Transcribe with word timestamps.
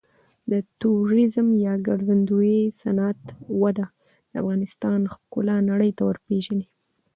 د 0.51 0.53
توریزم 0.81 1.47
یا 1.65 1.73
ګرځندوی 1.87 2.57
صنعت 2.81 3.19
وده 3.61 3.85
د 4.29 4.31
افغانستان 4.41 4.99
ښکلا 5.13 5.57
نړۍ 5.69 5.91
ته 5.97 6.01
ورپیژني. 6.07 6.65